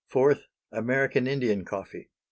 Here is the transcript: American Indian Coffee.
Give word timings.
American 0.71 1.27
Indian 1.27 1.63
Coffee. 1.63 2.09